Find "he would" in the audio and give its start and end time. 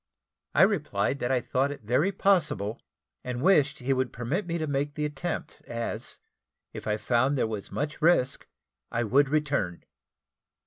3.77-4.11